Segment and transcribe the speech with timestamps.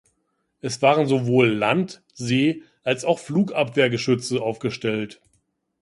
[0.61, 5.21] Es waren sowohl Land-, See- als auch Flugabwehrgeschütze aufgestellt.